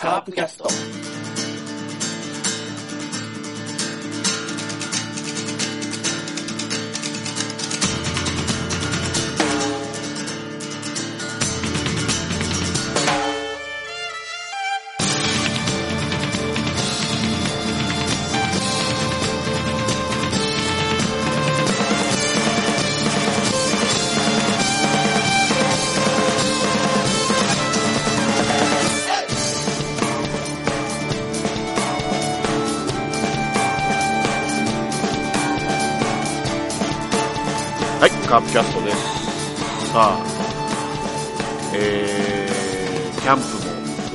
[0.00, 1.29] カープキャスト。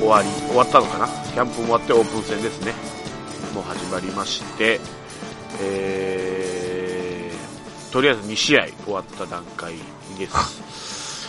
[0.06, 1.08] 終わり、終わったのかな？
[1.08, 2.72] キャンプ終わってオープン戦ですね。
[3.52, 4.78] もう始まりまして、
[5.60, 9.74] えー、とりあえず2試合終わった段階
[10.16, 11.28] です。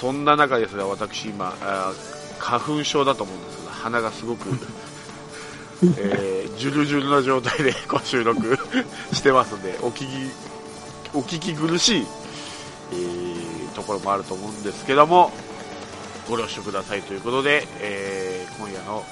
[0.00, 1.92] そんな中ですが、私今、あ
[2.40, 4.48] 花粉症だと思うんですが、鼻がすごく、
[5.84, 8.58] えー、ジュルジュルな状態でこう収録
[9.12, 10.06] してますんで、お聞き
[11.14, 12.06] お聞き苦しい、
[12.94, 15.30] えーところもあると思うんですけども、
[16.28, 19.02] ご了承くださいということで、えー今夜の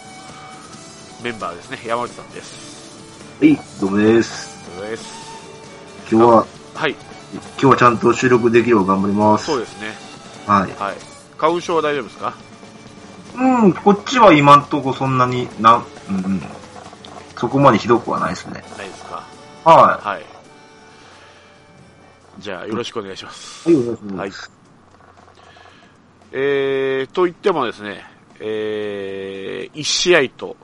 [1.22, 3.38] メンバーですね、山内さんです。
[3.40, 4.68] はい、どうもです。
[4.76, 5.14] お疲れ様です。
[6.10, 9.46] 今日は、はい、今日はちゃんと収録できるよう頑張ります。
[9.46, 9.94] そうですね。
[10.46, 10.72] はい。
[10.72, 10.96] はい。
[11.38, 12.34] 花粉症は大丈夫ですか？
[13.36, 16.42] うん、こっちは今んとこそんなにな、うんうん。
[17.38, 18.62] そこまでひどくはないですね。
[18.76, 19.22] ないですか？
[19.64, 20.24] ははい。
[22.40, 23.70] じゃあ、よろしくお願いします。
[23.70, 23.74] い。
[23.74, 24.50] はい、お願いします。
[24.50, 24.55] はい
[26.38, 28.04] えー、と言ってもですね、
[28.40, 30.54] えー、1試合と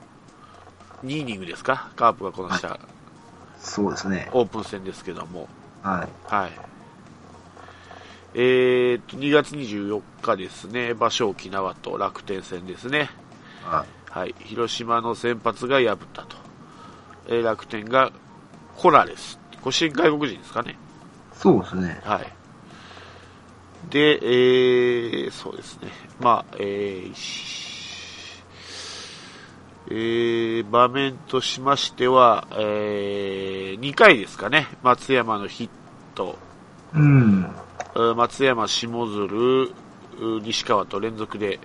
[1.03, 1.89] 2イニングですか？
[1.95, 2.79] カープがこなした
[3.57, 4.29] そうですね。
[4.33, 5.49] オープン戦ですけども、
[5.81, 6.31] はい。
[6.31, 6.51] はい。
[8.35, 13.09] えーと、2月24日ですね、場所沖縄と楽天戦ですね。
[13.63, 14.35] ははい。
[14.39, 16.37] 広島の先発が破ったと。
[17.27, 18.11] えー楽天が
[18.77, 19.39] コラレス。
[19.61, 20.71] これ新外国人ですかね？
[20.73, 20.75] い。
[21.35, 21.99] そうですね。
[22.03, 22.31] はい。
[23.89, 25.89] で、えー、そうですね。
[26.19, 27.07] まあ、え
[29.89, 34.67] えー場面としましては、えー、2回ですかね。
[34.81, 35.69] 松山のヒッ
[36.15, 36.37] ト、
[36.95, 37.53] うん。
[37.95, 39.71] うん松山、下鶴、う
[40.41, 41.59] 西川と連続で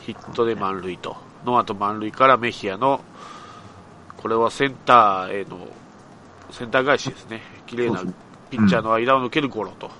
[0.00, 3.02] ヒットで満塁と、ノーアウト満塁からメヒアの、
[4.16, 5.66] これはセンターへの、
[6.50, 7.42] センター返しですね。
[7.66, 8.02] 綺麗な
[8.50, 9.90] ピッチャーの間を抜けるゴロと、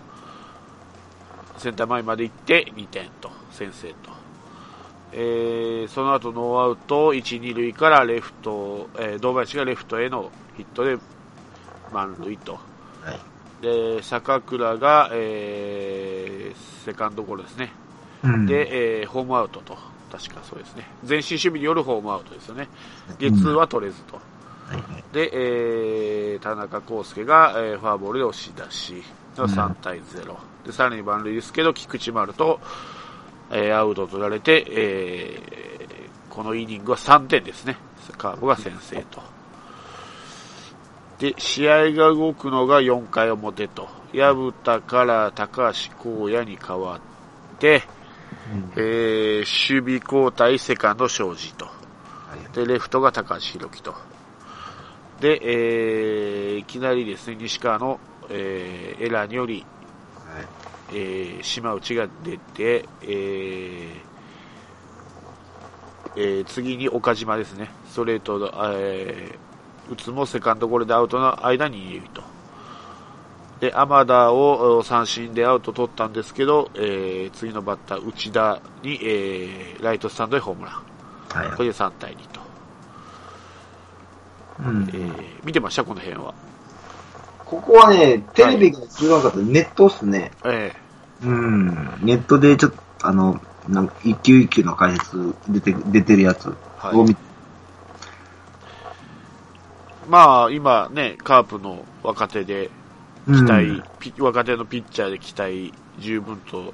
[1.59, 4.11] センター前まで行って2点と、先制と。
[5.13, 10.99] えーその後ノーアウト1、2塁からレフト、えー堂林がレフトへのヒットで
[11.93, 12.55] 満塁と。
[12.55, 12.61] は
[13.13, 13.63] い。
[13.63, 17.73] で、坂倉が、えーセカンドゴロですね。
[18.25, 18.47] うん。
[18.47, 19.77] で、えーホームアウトと。
[20.13, 20.85] 確かそうですね。
[21.07, 22.69] 前進守備によるホームアウトですよね。
[23.19, 24.17] ゲッツーは取れずと。
[24.17, 24.23] は
[24.75, 25.05] いはい。
[25.13, 25.31] で、
[26.33, 29.03] えー田中康介が、えーフォアボールで押し出し、
[29.37, 30.35] 3対0。
[30.69, 32.61] で、さらに満塁ですけど、菊池丸と、
[33.51, 35.99] えーアウトを取られて、えー
[36.29, 37.77] このイニングは3点ですね。
[38.17, 39.21] カーブが先制と。
[41.19, 43.89] で、試合が動くのが4回表と。
[44.13, 47.83] 薮田から高橋光也に変わって、
[48.77, 51.65] えー守備交代セカンド庄司と。
[51.65, 51.73] は
[52.53, 52.55] い。
[52.55, 53.95] で、レフトが高橋宏樹と。
[55.21, 57.99] で、えーいきなりですね、西川の、
[58.29, 59.67] えーエラーにより、はい。
[60.91, 63.89] えー島内が出て、えー
[66.17, 72.23] えー次に岡島ですね、ストレートの、えー打つもセカンドゴロでアウトの間に二塁と。
[73.61, 80.75] で、ア田をお三振でアウト取ったんですけど、えー次のバッター、内田に、えーライトスタンドへホームラン。
[81.47, 81.57] はい。
[81.57, 82.41] これで3対2と。
[84.61, 85.13] うんえー
[85.45, 85.85] 見てました？
[85.85, 86.35] この辺は。
[87.49, 90.33] ここはね、テレビが映らなかったネットっすね。
[90.45, 90.71] え
[91.23, 91.67] うん。
[92.03, 102.71] ネットでちょっと、あの、なんか一級一級の解説出て、出てるやつはいを見て、ーまあ、今ね、カープの若手で、
[103.27, 106.73] 期待、ピ若手のピッチャーで期待十分と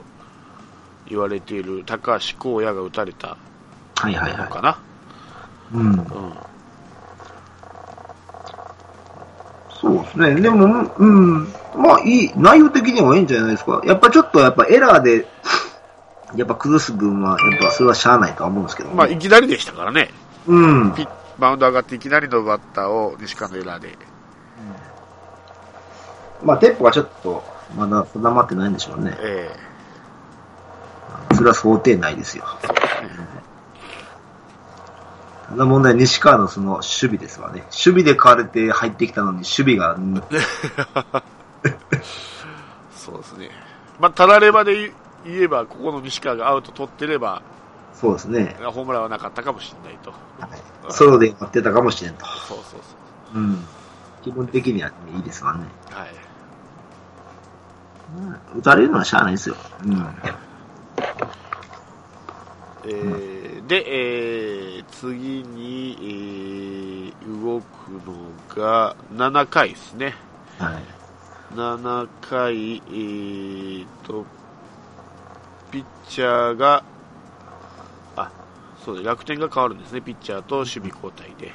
[1.06, 3.36] 言われている高橋光也が打たれた
[3.96, 4.70] はいはいはのかな。
[5.72, 5.76] い。
[5.76, 5.92] うん。
[5.92, 6.53] うん。
[9.84, 10.40] そうですね。
[10.40, 11.44] でも、うん。
[11.76, 13.82] まあ、いい、内容的にはいいんじゃないですか。
[13.84, 15.26] やっぱちょっと、やっぱエラーで、
[16.34, 18.94] やっぱ崩す分は、やっぱそれはしゃあないとは思うんですけど、ね。
[18.94, 20.10] まあ、いきなりでしたからね。
[20.46, 20.94] うん。
[20.94, 21.08] ピッ
[21.38, 23.98] バウンド上がっていきなりのバッターを西川のエラーで。
[26.42, 27.44] まあ、テンポがちょっと、
[27.76, 29.14] まだ定まってないんでしょうね。
[29.18, 29.50] え
[31.34, 32.44] それは想定内ですよ。
[35.48, 37.60] ただ問題、西川のその守備ですわね。
[37.64, 40.22] 守備で買われて入ってきたのに、守備が、うん
[42.94, 43.50] そうですね。
[44.00, 44.92] まあ、たらればで
[45.26, 47.42] 言えば、ここの西川がアウト取ってれば、
[47.92, 48.56] そうですね。
[48.60, 50.12] ホームランはなかったかもしれないと。
[50.90, 52.24] ソロで待ってたかもしれんと。
[52.26, 52.80] そうそう
[53.32, 53.64] そうん。
[54.22, 55.64] 気分的には、ね、いいですわね。
[55.90, 55.94] う。
[55.94, 56.08] はい。
[58.16, 59.56] うん打たれるのはしゃあないですよ。
[59.84, 60.06] うん。
[62.86, 68.14] えーで、えー次に、えー動くの
[68.54, 70.14] が7回ですね。
[70.58, 70.82] はい。
[71.56, 74.24] 7回、えーと、
[75.70, 76.84] ピッチャーが、
[78.16, 78.30] あ、
[78.84, 81.52] そうだ、楽天が変わるんですね、ピッチャーと守備交代で。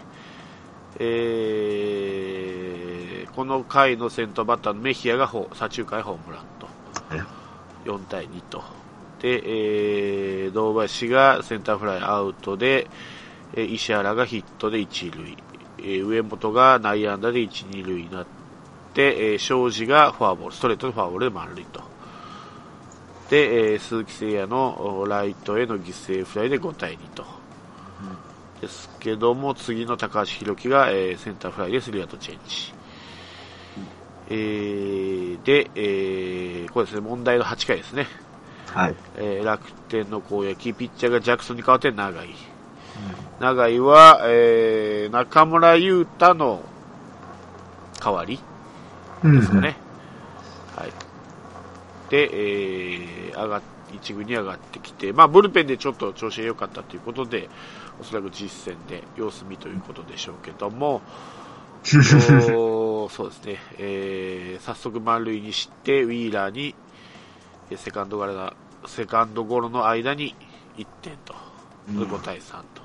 [1.00, 6.68] えーこの回の先頭バッターのメヒアがホ左中間へホームランと。
[7.86, 8.62] 4対2と。
[9.22, 9.42] で、
[10.46, 12.88] えー、堂林がセンターフライアウトで、
[13.54, 15.38] えー石原がヒットで一塁、
[15.80, 18.26] えー上本が内野安打で一、二塁になっ
[18.94, 21.82] て、えー庄司がフォアボール、ストレートのフォアボールで満塁と。
[23.30, 27.26] で、えー鈴木誠也のおライトへの犠牲フライで5対2と。
[28.62, 32.74] ですけども、次の高橋宏樹が、えーセンターフライでスリーアウトチェンジ。
[34.30, 38.08] えーで、えーこれですね、問題の8回ですね。
[38.74, 38.96] はい。
[39.18, 42.30] えー楽天の攻撃、ピッチャーがジャクソンに代わって長井。
[43.40, 46.62] 長井は、えー中村優太の
[48.04, 48.40] 代わり
[49.24, 49.76] うんですかね。
[50.76, 50.92] はい。
[52.10, 53.62] で、えー上がっ
[53.92, 57.50] 一軍に上がってきて、まあ、ブルペンでちょっと調子が良かったということで、
[58.00, 61.02] おそらく実戦で様子見ということでしょうけども、
[61.84, 66.76] そうですね、えー早速満塁にして、ウィーラーに、えー
[67.78, 68.54] セカンドゴロが
[68.88, 70.36] セカンドゴロの間に
[70.78, 71.36] 1点と、
[71.90, 72.82] うん5対3と。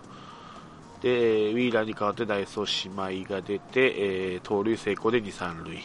[1.02, 3.94] で、ウィーラーに代わってダイソー姉妹が出て、
[4.34, 5.78] えー盗塁成功で2、3塁。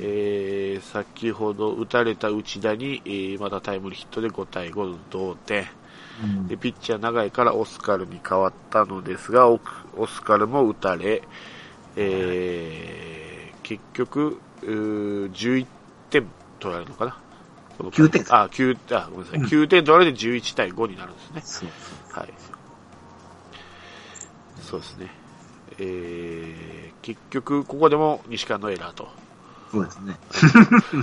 [0.00, 5.66] えー先ほど打たれた内田に、えーまたタイムリーヒットで5対5の同点。
[6.22, 9.58] うんで、ピッチャー長いからオスカルに変わったのですが、オ
[9.96, 11.22] オスカルも打たれ、
[11.96, 15.66] えー結局、うー11
[16.10, 16.26] 点
[16.58, 17.16] 取られるのかな
[17.88, 19.40] 9点あ、9、あ、ごめんなさい。
[19.40, 21.42] 9点取られて11対5になるんですね。
[21.44, 22.28] そうはい。
[24.62, 25.10] そうですね。
[25.78, 29.08] えー、結局、ここでも西川のエラーと。
[29.72, 30.16] そうですね。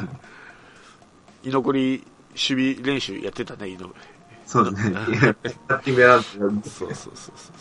[1.43, 3.93] 居残り守備練習やってたね、居残り。
[4.45, 4.95] そうですね。
[6.63, 7.51] そうそうそうそ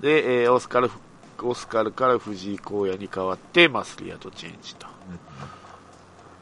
[0.00, 0.02] う。
[0.02, 0.90] で、えーオスカル、
[1.42, 4.86] オスカルから藤井荒野に代わって、まあ、スリーアウトチェンジと。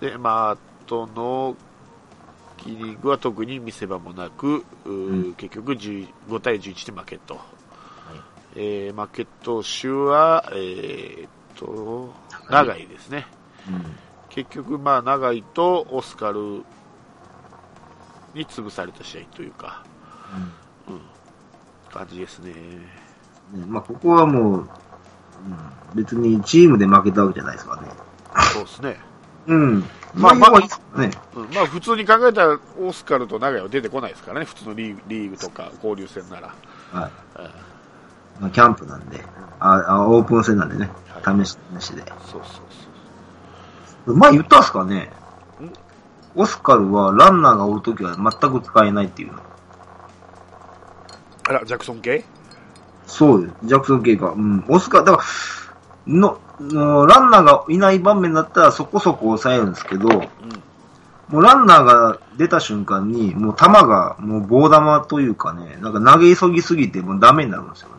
[0.01, 0.57] で、まあ、あ
[0.87, 1.57] との
[2.57, 7.39] キリングは特に見せ場もなく、うー結局10 5対11で負けと。
[8.57, 12.13] えー負け投手は、えーっと、
[12.51, 13.27] 長井ですね。
[14.31, 16.63] 結局、まあ、長井とオスカル
[18.35, 19.83] に潰された試合というか、
[20.89, 21.01] うん、
[21.91, 22.53] 感じですね。
[23.55, 24.69] うんまあ、ここはもう、うん
[25.95, 27.89] 別にチームで負けたわけじゃないですからね。
[28.53, 28.97] そうですね。
[29.47, 29.85] うん。
[30.15, 31.11] まあまあ、ね。
[31.35, 36.55] うん、まあ、普通に考えたら、オスカルと長井は出てこないですからね、普通のリーグリーグとか交流戦なら。
[36.93, 37.11] はい。
[37.41, 37.51] うん
[38.39, 39.25] まあ、キャンプなんで、
[39.61, 40.91] ああオープン戦なんでね、
[41.25, 42.03] 試し、試しで。
[42.03, 42.43] そうそう
[44.05, 44.17] そう。
[44.17, 45.11] まあ言ったんすかね
[45.59, 45.73] ん？
[46.35, 49.39] オスカルはランナーがおるときは全く使えないっていうの。
[51.49, 52.25] あら、ジャクソン系？
[53.07, 53.51] そうよ。
[53.65, 54.33] ジャクソン系か。
[54.33, 54.65] うん。
[54.69, 55.25] オスカル、だから、
[56.07, 60.29] の、のランナーがいない場面だったらそこそこ抑えるんですけど、うん。
[61.29, 67.95] もうランナーが出た瞬間に、もう球が、もう棒玉というかね、なんか投げ急ぎすぎてもうダメになるんですよね。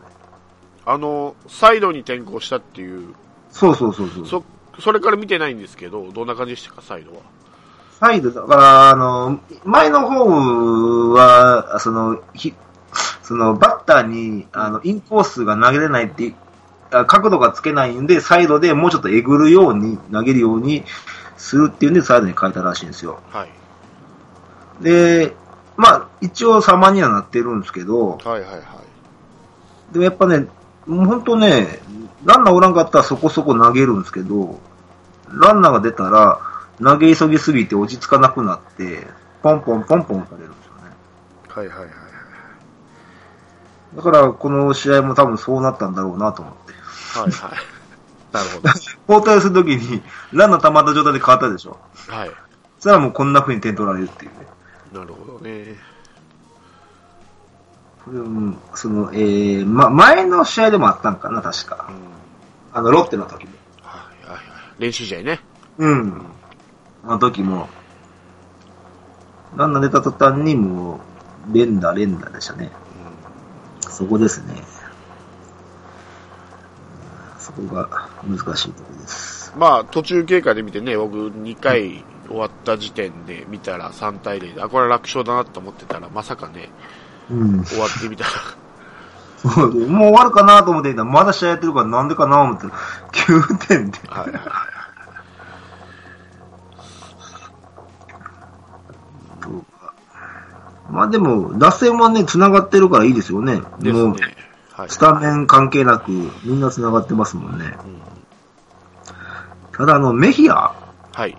[0.86, 3.14] あの、サイドに転向したっていう、
[3.50, 4.26] そうそうそうそう。
[4.26, 4.44] そ、
[4.80, 7.18] それから見てないんですけど、どんな感じでしたか、サイドは？
[8.00, 12.54] サイド、だから、あの、前の方は、その、ひ、
[13.22, 16.47] その、バッターに、あの、インコースが投げれないって、あ
[16.90, 20.84] 角度がつけないんで、サイドでもうちょっとえぐるように、投げるように
[21.36, 23.20] するっていうんで、サイドに変えたらしいんですよ。
[23.30, 23.50] はい。
[24.82, 25.34] で、
[25.76, 28.62] まあ、一応様にはなってるんですけど、はいはいはい。
[29.92, 30.46] でもやっぱね、
[30.86, 31.80] もう本当ね、
[32.24, 34.58] ランナーおらんかったらそこそこ投げるんですけど、
[35.30, 36.40] ランナーが出たら、
[36.82, 39.06] 投げ急ぎすぎて落ち着かなくなって、
[39.42, 40.90] ポンポンポンポン打たれるんですよね。
[41.48, 41.96] はいはいはいはい。
[43.96, 46.77] だから、この試合も多分そうなったんだろうなと思って。
[47.08, 47.52] はいはい。
[48.32, 48.68] なるほど。
[49.08, 51.78] 交代するときに、ランナー溜まった状態で変わったでしょ。
[52.08, 52.28] はい。
[52.78, 54.46] そしたらもうこんな風に点取られるっていうね。
[54.92, 55.76] なるほどね。
[58.06, 61.92] うん、その、えー、ま、前の試合でもあったんかな、確かう。
[61.92, 61.96] ん。
[62.72, 63.52] あの、ロッテの時も。
[63.82, 64.42] はいはいはい。
[64.78, 65.40] 練習試合ね。
[65.78, 66.22] うん。
[67.04, 67.68] あの時も、
[69.56, 71.00] ランナー出た途端にも
[71.50, 72.70] う、連打連打でしたね。
[73.80, 74.54] そこですね。
[77.48, 77.88] そこが
[78.26, 79.54] 難しいところです。
[79.56, 86.68] まあ、途中経過で見てね、僕2回終わった時点で見たら3対0で、あ、これは楽勝だなと思ってたら、まさかね、
[87.30, 87.64] うん。
[87.64, 88.30] 終わってみたら、
[89.38, 92.66] そうでもう終わるかなと思っていたら、まだ試合やってるからなんでかなと思って、
[93.12, 93.98] 9点で。
[94.08, 94.40] はいはい。
[100.90, 103.62] まあでも、打線はね、繋がってるからいいですよね。
[103.78, 104.47] ですね。
[104.78, 104.90] はい。
[104.90, 106.10] スタメン関係なく、
[106.44, 107.76] みんな繋がってますもんね。
[107.84, 108.08] うん
[109.78, 110.74] ただあの、メヒア、
[111.12, 111.38] はい。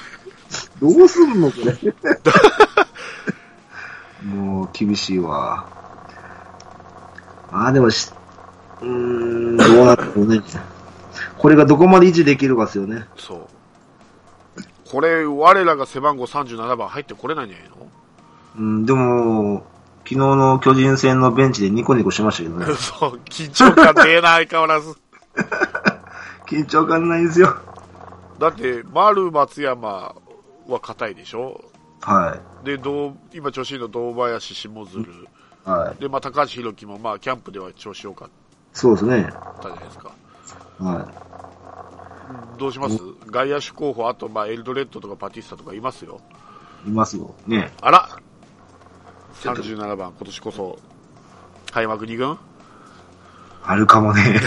[0.80, 1.72] どうすんのこれ。
[4.24, 5.66] もう、厳しいわ。
[7.52, 8.10] あ、でもし、
[8.80, 10.42] うーん、どうなるのね。
[11.38, 13.06] これがどこまで維持できるかですよね。
[13.16, 13.46] そう。
[14.90, 17.74] これ、我らが背番号37番入ってこれないんじゃないの？
[18.56, 19.66] うん、でも、
[20.04, 22.66] 昨日の巨人戦のベンチでニコニコしましたけどね。
[22.76, 24.94] そう、緊張感ねえな、相変わらず。
[26.46, 27.56] 緊張感ないですよ。
[28.38, 30.14] だって、丸松山
[30.68, 31.60] は硬いでしょ？
[32.00, 35.02] はで、どう今調子いいの堂林、下鶴。
[35.02, 35.68] い。
[35.68, 36.00] はい。
[36.00, 38.28] で、まあ、高橋宏樹も、まあ、キャンプでは調子良かっ
[38.72, 39.32] そうですね。
[39.60, 40.10] たじゃないですか。
[40.80, 41.08] は
[42.58, 42.98] どうします？
[43.26, 46.20] 外野手候補、あと、まあ、エルドレッドとかパティスタとかいますよ。
[46.86, 46.88] い。
[46.88, 47.34] いますよ。
[47.46, 47.72] ね。
[47.80, 48.08] あら
[49.40, 50.78] ちょっと !37 番、今年こそ、
[51.70, 52.38] 開幕2軍？
[53.62, 54.40] あるかもね。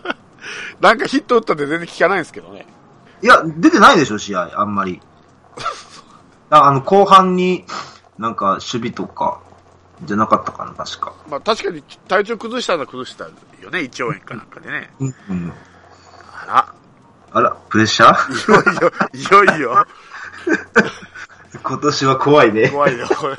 [0.80, 2.66] なんかヒット打ったって全然聞かないんですけどね。
[3.22, 5.00] いや、出てないでしょ、試合、あんまり。
[6.50, 7.64] ああの、後半に、
[8.18, 9.40] なんか、守備とか、
[10.04, 11.14] じゃなかったかな、確か。
[11.28, 14.90] まあ、確かに体調崩したのは崩したよね、1兆円かなんかでね。
[14.98, 15.14] うん。
[15.28, 15.52] うん。
[16.42, 16.74] あら、
[17.32, 19.16] あら、プレッシャー？
[19.16, 19.86] いよいよ、いよいよ、
[21.62, 22.68] 今年は怖いね。
[22.70, 23.36] 怖いよ、これ。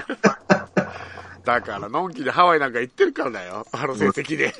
[1.43, 4.53] だから、のんきでハワイなんか行ってるからだよ、あの成績で。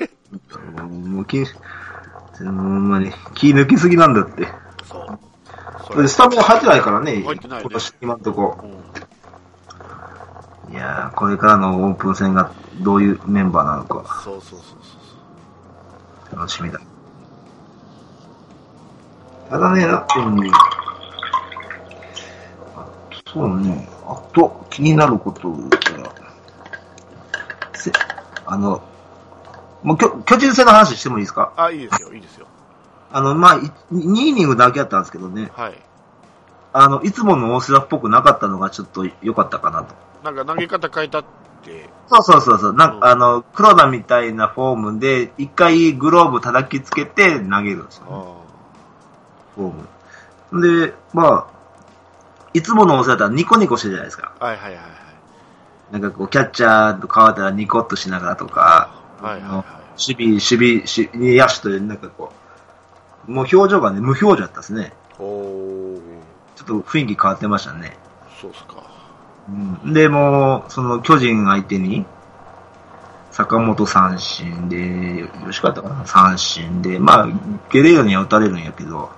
[0.82, 1.44] もう、気、
[2.38, 4.48] ほんまに、気抜きすぎなんだって。
[4.84, 5.31] そう。
[5.86, 7.70] そスタミナ入ってないからね、入ってないね
[8.00, 8.58] 今んとこ。
[8.62, 8.82] うん
[10.70, 14.78] いやー、これからのオープン戦がどういうメンバーなのか、そうそうそう
[16.30, 16.38] そう。
[16.38, 16.80] 楽しみだ。
[19.50, 20.50] ただね、なうん。
[22.74, 22.86] あ
[23.30, 26.10] そうね、あと気になること言ったら、
[27.74, 27.92] せ
[28.46, 28.82] あの、
[29.82, 31.52] もう巨巨人戦の話してもいいですか？
[31.56, 32.46] あ、いいですよ、いいですよ。
[33.12, 33.58] あの、まあ、い
[33.92, 35.74] 2イニングだけやったんですけどね、はい。
[36.72, 39.94] あの、いつもの大瀬良っぽくなかったのがちょっと良かったかなと。
[40.24, 41.24] なんか投げ方変えたっ
[41.62, 42.72] て、そうそうそうそう。
[42.72, 48.10] なんうんか、あの、黒田みたいなフォームで、一回グローブ叩きつけて投げるんですよ、ね。
[48.10, 48.34] あ
[49.56, 50.86] フォーム。
[50.86, 51.52] で、まあ、
[52.54, 54.32] いつもの大瀬良だったらニコニコしてるじゃないですか。
[54.40, 55.92] あはいはいはいはい。
[55.92, 59.64] なんかこう、キャッチャーと変わったらニコッとしながらとか、はいはいはい。
[60.00, 62.41] 守備、守備、守備野手という、なんかこう、
[63.26, 64.92] もう表情がね、無表情だったですね。
[65.18, 66.00] おー、
[66.56, 67.96] ちょっと雰囲気変わってましたね。
[68.40, 68.82] そうっすか。
[69.48, 72.04] うん、で、もう、その巨人相手に、
[73.30, 76.06] 坂本三振で、よろしかったかな？
[76.06, 77.28] 三振で、まあ、
[77.70, 79.10] ゲレーロには打たれるんやけど、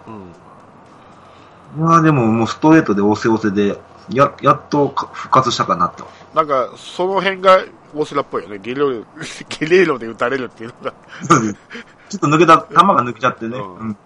[1.76, 1.84] うん。
[1.84, 3.80] まあでももうストレートで押せ押せで、
[4.10, 6.06] や、やっとか復活したかなと。
[6.34, 8.58] なんか、その辺が大瀬良っぽいよね。
[8.58, 9.04] ゲレーロ、
[9.48, 10.94] ゲレーロで打たれるっていうのが。
[12.08, 13.58] ちょっと抜けた、球が抜けちゃってね。
[13.58, 13.96] うんうん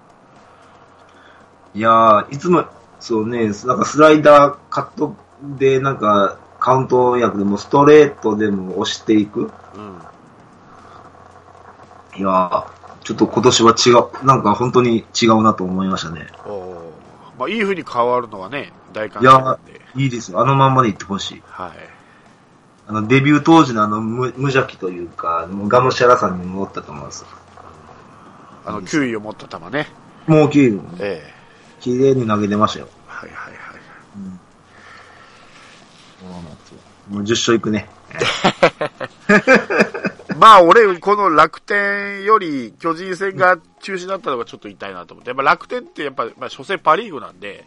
[1.75, 2.65] いやー、いつも、
[2.99, 5.15] そうね、なんかスライダーカット
[5.59, 9.43] で、なんか、カウント役でもストレートでも押していく。
[9.43, 10.03] うん。
[12.19, 12.65] いやー、
[13.05, 16.27] ちょっと今年は違う、なんか本当に違うなと思いましたね。
[16.47, 16.79] おー
[17.39, 19.81] まあ、いい風に変わるのはね、大歓迎なんで。
[19.95, 20.41] いいですよ。
[20.41, 21.43] あのまんまでいってほしい。
[21.47, 21.71] はい。
[22.89, 27.25] あの、デビュー当時のあの無、無邪気というか、がむしゃらさに戻ったと思います。
[28.69, 29.89] あの、球威を持った球ね。
[30.27, 31.39] もう綺麗に、ええ
[31.81, 32.89] 綺麗に投げてましたよ。
[33.07, 33.59] はいはいはい。
[37.09, 37.89] もう10勝いくね。
[40.39, 47.65] まあ俺、この楽天より巨人戦が中止になったのがちょっと痛いなと思って、やっぱ楽天ってやっぱ、まあ、初戦パリーグなんで、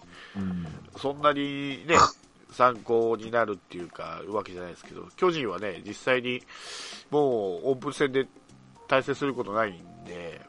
[0.98, 1.98] そんなにね、
[2.51, 6.43] 参考になるっていうか、わけじゃないですけど、巨人はね、実際に
[7.10, 8.27] もうオープン戦で
[8.88, 10.41] 対戦することないんで、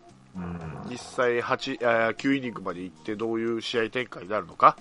[0.90, 4.76] 実際8あー9イニングまで行ってどういう試合展開になるのか、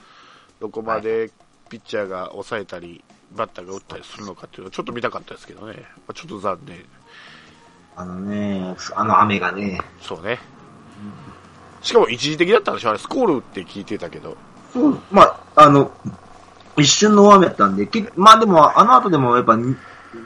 [0.59, 1.31] どこまで
[1.69, 3.03] ピッチャーが抑えたり、
[3.35, 6.85] バッターが打ったりするのかっていうのはちょっと見たかったですけどね、まあちょっと残念。
[7.95, 9.79] あのね、あの雨がね。
[10.01, 10.39] そうね。
[11.81, 12.89] しかも一時的だったんでしょ？
[12.89, 14.37] あれ、スコールって聞いてたけど。
[14.71, 15.91] そう、まあ、あの、
[16.77, 19.57] 一瞬の大雨やったんで、けまあでも、あの後でもやっぱ、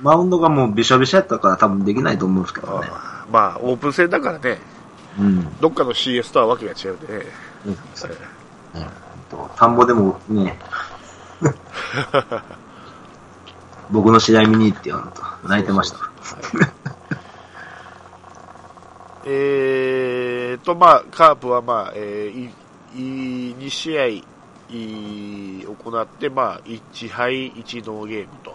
[0.01, 2.87] マウンドがもうべしゃべしゃやったから多分できないと思うんですけどね。
[3.31, 4.59] まあ、オープン戦だからね、
[5.19, 5.57] うん。
[5.59, 6.99] どっかの CS とはわけが違うん。
[6.99, 7.25] でね。
[9.55, 10.59] 田んぼでもね、
[13.91, 15.97] 僕の試合見に行ってよ、と泣いてました。
[19.27, 22.51] えーと、まあ、カープは、まあ、えー、
[22.95, 24.23] いい2試合い
[24.69, 28.53] 行って、まあ、1敗1ノーゲームと、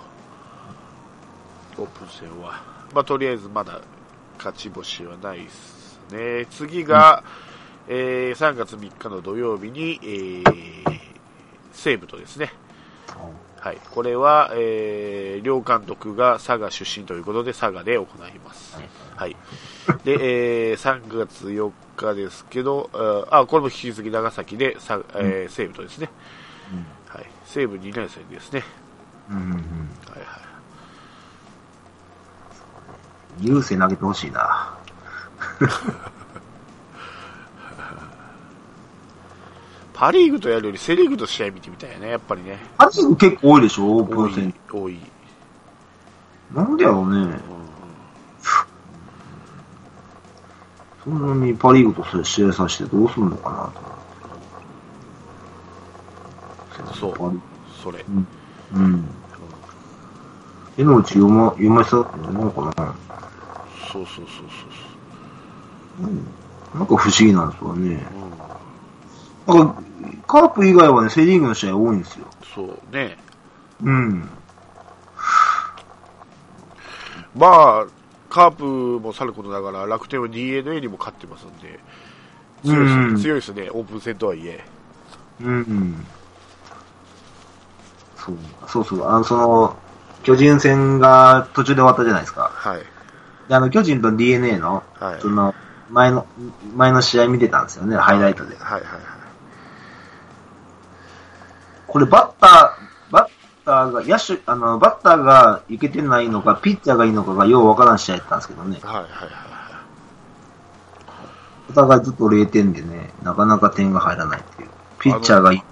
[1.79, 2.63] オープン戦は。
[2.95, 3.81] まあ、とりあえずまだ
[4.39, 5.80] 勝ち星はないです
[6.13, 6.47] ね。
[6.51, 7.23] 次が、
[7.89, 11.01] えー3月3日の土曜日に、えー
[11.73, 12.53] 西武とですね。
[13.61, 13.79] はい。
[13.91, 18.77] これは、えー両監督が佐賀出身ということで、佐賀で行います。
[19.17, 19.37] はい。
[20.05, 22.91] で、えー3月4日ですけど、
[23.31, 26.09] あ、これも引き続き長崎で、さえー西武とですね。
[27.09, 27.27] はい。
[27.47, 28.63] 西武2年生ですね。
[29.31, 29.51] うんうんうん。
[29.51, 29.57] は
[30.17, 30.27] いはい。
[33.41, 34.77] 優勢投げてほしいな。
[39.93, 42.59] パリーグとやるよりセリーグと試合見てみたいよね、やっぱりね。
[42.79, 44.99] パリーグ結構多いでしょプ多いン戦。、多い。
[46.55, 47.39] なんでやろうね。
[51.05, 53.73] そんなにパリーグと試合させてどうするのかな
[56.85, 56.95] と。
[56.95, 57.15] そう
[57.83, 58.05] それ。
[58.75, 59.05] うん。
[60.77, 62.73] 手の内読ま、読ませたってなんかな。
[63.93, 64.90] そうそうそうそう
[66.75, 68.01] なんか不思議なんですよね。
[69.47, 69.57] そう。
[69.59, 69.67] うん。
[69.67, 69.83] なんか、
[70.27, 72.27] カープ以外はね、セリーグの試合多いんですよ。
[72.55, 73.17] そうね。
[73.83, 74.29] うん。
[77.35, 77.87] まあ、
[78.29, 81.81] カープもさることながら、楽天は DNA にも勝ってますんで、
[82.65, 84.65] 強いです,、うん強いですね、オープン戦とはいえ。
[85.41, 86.07] うん。
[88.17, 88.37] そう、
[88.69, 89.09] そうそう。
[89.09, 89.77] あの、その、
[90.23, 92.51] 巨人戦が途中で終わったじゃないですか。
[92.55, 92.83] はい。
[93.49, 95.21] で、あの、巨人と DNA の、はい。
[95.21, 95.55] その、
[95.91, 96.27] 前の、
[96.75, 98.57] 前の試合見てたんですよね、ハイライトで。
[98.57, 99.01] はいはいはい。
[101.87, 103.31] これバッター、バッ
[103.65, 108.79] ターが、野手、あの、バッターがいけてないのか、ピッチャーがいいのかがようわからん試合やったんですけどね。
[108.83, 109.11] はいはいはい。
[111.71, 114.71] お互いずっと0点でね、なかなか点が入らないっていう。
[115.01, 115.63] ピッチャーがいい。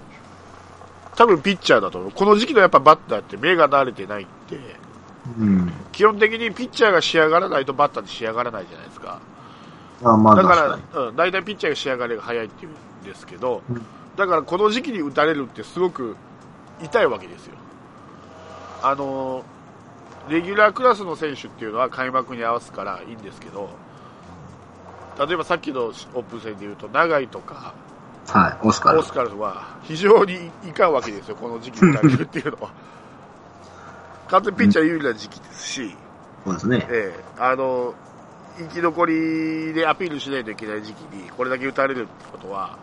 [1.15, 2.11] 多分ピッチャーだと思う。
[2.11, 4.57] この時期のやっぱバッターって目が慣れてないんで、
[5.37, 5.71] うん。
[5.91, 9.19] 基本的にピッチャーが仕上がらないとバッターって仕上がらないじゃないですか。
[10.03, 10.55] あまあ、だか。
[10.93, 13.85] ら、うん、大体ピッチャーが仕上がりが早いっていうんですけど、うん
[14.19, 16.17] だからこの時期に打たれるってすごく
[16.81, 17.53] 痛いわけですよ。
[18.83, 19.45] あの、
[20.27, 23.69] レギュラークラスの選手っていうのは開幕に合わすからいいんですけど、
[25.17, 27.73] 例えばさっきのオープン戦で言うと、長井とか、
[28.27, 29.03] はい、オスカルオ。
[29.03, 32.71] スカルは非常にいかんわけですよ、この時期に打たれるっていうのは。
[34.27, 35.95] 完全にピッチャー有利な時期ですし、
[36.43, 36.87] そうですね。
[36.89, 37.93] ええあの、
[38.57, 42.77] 生き残りでアピールしないといけない時期に、これだけ打たれるってことは、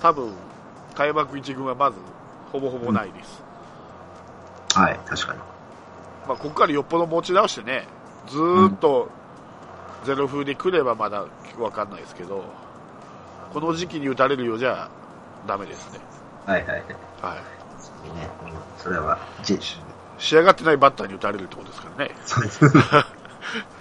[0.00, 0.32] 多分、
[0.94, 1.98] 開幕一軍はまず、
[2.52, 3.42] ほぼほぼないです。
[4.74, 5.38] はい、確かに。
[6.26, 7.86] まあ、ここからよっぽど持ち直してね、
[8.28, 9.10] ずーっと
[10.04, 11.26] ゼロ風で来ればまだ
[11.58, 12.44] わかんないですけど、
[13.52, 14.88] この時期に打たれるようじゃ
[15.46, 16.00] ダメですね。
[16.46, 16.80] はいはいはい。
[17.22, 18.16] はい。
[18.16, 19.58] ね、うんそれは、じ
[20.18, 22.14] 仕上がってないバッターに打たれるってことですからね。
[22.24, 22.60] そうです。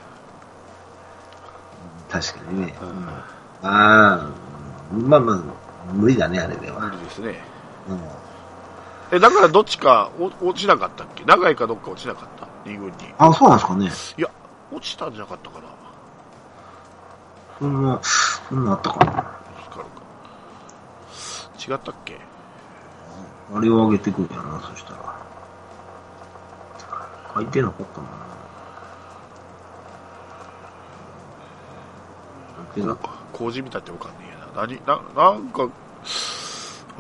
[2.14, 2.76] 確かにね。
[2.80, 3.10] うん
[3.68, 4.30] ああ、
[4.92, 5.38] まあまあ、
[5.94, 6.80] 無理だね、あれでは。
[6.82, 7.42] 無理ですね。
[7.90, 8.00] うん
[9.12, 11.24] え、だからどっちかお落ちなかったっけ？
[11.24, 12.48] 長いかどっか落ちなかった？
[12.70, 12.94] 二軍に。
[13.18, 13.92] あ、そうなんですかね。
[14.18, 14.30] いや、
[14.72, 15.66] 落ちたんじゃなかったかな。
[17.60, 19.12] そんな、そんなあったかな。
[21.60, 22.20] 違ったっけ？
[23.56, 25.16] あれを上げてくるやな、そしたら。
[27.36, 28.08] 書いてなかったな。
[32.74, 34.62] てなかっ工事見たってわかんねえな。
[34.68, 35.68] 何な、なんか、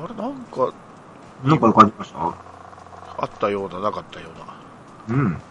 [0.03, 0.73] あれなんか
[1.43, 2.19] たなんか書いてました？
[3.17, 4.29] あったような、なかったよ
[5.07, 5.17] うな。
[5.17, 5.41] うん。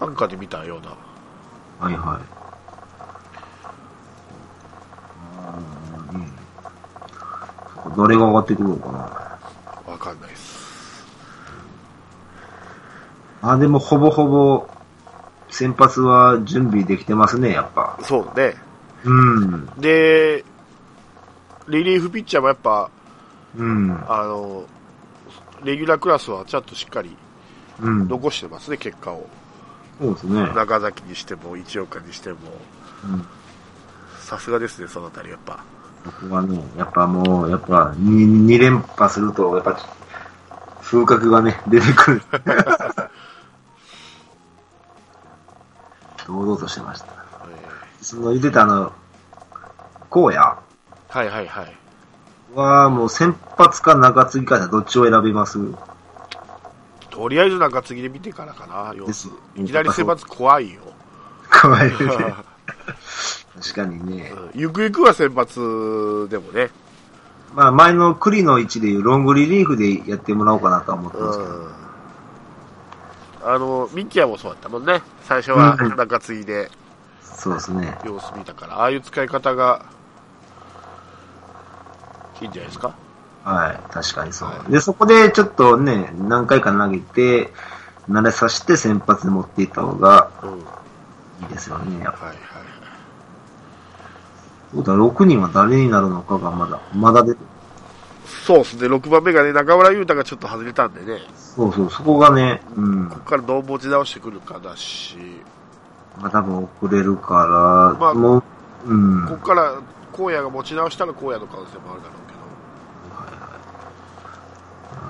[0.00, 0.96] なんかで見たような。
[1.78, 2.20] はいはい。
[6.14, 7.96] うん。
[7.96, 8.98] 誰が上がってくるのかな？
[9.92, 11.04] わかんないです。
[13.42, 14.68] あ、でもほぼほぼ、
[15.52, 17.98] 先発は準備できてますね、やっぱ。
[18.02, 18.54] そうね。
[19.04, 19.66] うん。
[19.78, 20.44] で、
[21.68, 22.90] リリーフピッチャーもやっぱ、
[23.56, 23.92] うん。
[24.08, 24.64] あの、
[25.62, 27.14] レギュラークラスはちゃんとしっかり
[27.82, 28.08] うん。
[28.08, 29.28] 残してますね、結果を。
[30.00, 30.40] そうですね。
[30.54, 32.38] 中崎にしても、一岡にしても。
[33.04, 33.26] うん。
[34.20, 35.62] さすがですね、そのあたりやっぱ。
[36.04, 39.78] 僕はね、やっぱもう、やっぱ、二二連覇すると、やっぱ、
[40.80, 42.22] 風格がね、出てくる。
[46.52, 47.06] 堂々としてました。
[47.06, 47.10] え
[48.00, 48.92] その言ってたあの、
[50.10, 50.56] 荒野ー
[51.08, 51.76] はいはいはい。
[52.54, 55.58] は、もう先発か中継ぎかどっちを選びます？
[57.10, 59.60] とりあえず中継ぎで見てからかな、様です子。
[59.62, 60.80] いきなり先発怖いよ。
[61.62, 61.94] 怖いね。
[63.60, 64.32] 確かにね。
[64.34, 66.70] うんゆくゆくは先発でもね。
[67.54, 71.50] まあ、前の栗の位置でいうロングリリーフでやってもらおうかなとは思ってますけど。
[71.50, 71.81] うん。
[73.44, 75.02] あの、ミッキーもそうだったもんね。
[75.24, 76.70] 最初はうん中継ぎで
[77.22, 77.98] そうですね。
[78.04, 79.84] 様子見たから、ああいう使い方が
[82.40, 82.94] いいんじゃないですか？
[83.44, 84.48] はい、確かにそう。
[84.48, 87.52] はいで、そこでちょっとね、何回か投げて、
[88.10, 90.50] 慣れさせて先発に持っていった方がうん。
[90.50, 90.60] はい
[91.42, 92.04] いいですよね。
[92.04, 92.36] やっぱはい。
[94.74, 97.34] そうだ、6人は誰になるのかがまだ、まだで、
[98.46, 105.16] そうですね、6番目がね、中村優太がちょっと外れたんでね、そうそう、そこがね、うん、ここからどう持ち直してくるかだし、
[106.20, 108.42] まあ多分遅れるから、まあもう、
[108.86, 109.80] うん、ここから
[110.12, 112.22] 荒野が持ち直したら荒野の可能性もあるだろう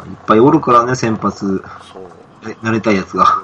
[0.08, 2.48] いっぱいおるからね、先発、けど、そう。
[2.48, 3.24] ね慣れたいやつが。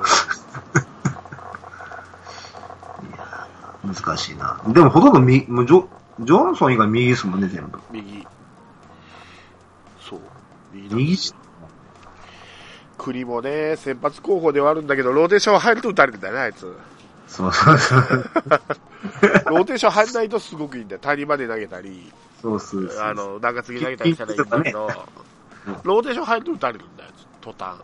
[3.85, 4.61] 難しいな。
[4.67, 5.87] でもほとんどみ、もうジョ、
[6.21, 7.79] ジョンソン以外右ですもんね、全部。
[7.91, 8.27] 右。
[10.73, 11.35] 右し
[12.99, 16.77] 九里もね、先発候補ではあるんだけど、ローテーション入ると打たれるんだよね、あいつ。
[17.29, 18.01] そうそうそう。
[18.01, 21.01] ローテーション入らないとすごくいいんだよ。
[21.01, 23.03] 谷間で投げたり、そうそうそう。
[23.03, 24.91] あの、中継ぎ投げたりしたらいいんだけど、
[25.85, 27.77] ローテーション入ると打たれるんだよ、途端。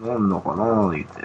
[0.00, 1.20] なんのかな言って。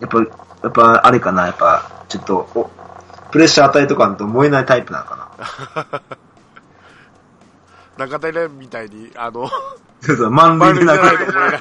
[0.00, 2.70] やっぱ、やっぱ、あれかなやっぱ、ちょっと、お、
[3.30, 6.02] プレッシャー与えとかんと燃えないタイプなのかな
[8.06, 9.48] 中田蓮みたいに、あの、
[10.00, 11.60] そうそう、満塁でなくないと思えない。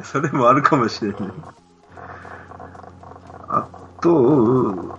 [0.02, 1.20] それもあるかもしれない。
[3.48, 3.66] あ
[4.00, 4.96] と、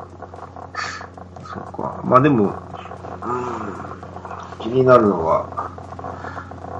[1.44, 2.00] そっか。
[2.04, 2.54] まあでも、うん、
[4.60, 5.72] 気になるのは、